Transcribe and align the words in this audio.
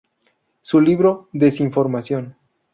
Su 0.63 0.81
libro 0.81 1.27
"Desinformación. 1.31 2.35